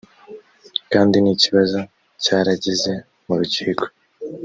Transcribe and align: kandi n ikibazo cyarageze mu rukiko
kandi 0.91 1.15
n 1.19 1.27
ikibazo 1.35 1.79
cyarageze 2.23 2.93
mu 3.25 3.33
rukiko 3.39 3.85